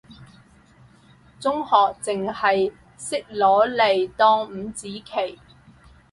[1.39, 1.69] 中學
[2.01, 5.39] 淨係識攞嚟當五子棋，